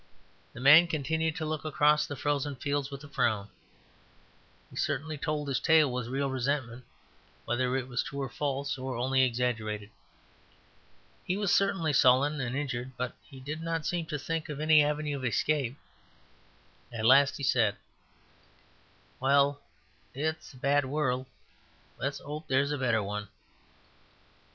[0.53, 3.49] The man continued to look across the frozen fields with a frown.
[4.71, 6.85] He certainly told his tale with real resentment,
[7.45, 9.91] whether it was true or false, or only exaggerated.
[11.23, 14.81] He was certainly sullen and injured; but he did not seem to think of any
[14.83, 15.77] avenue of escape.
[16.91, 17.75] At last he said:
[19.19, 19.61] "Well,
[20.15, 21.27] it's a bad world;
[21.99, 23.27] let's 'ope there's a better one."